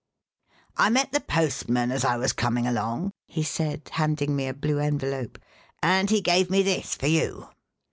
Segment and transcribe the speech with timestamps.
[0.77, 4.79] "I met the postman as I was coming along," he said, handing me a blue
[4.79, 5.37] envelope,
[5.83, 7.49] "and he gave me this, for you."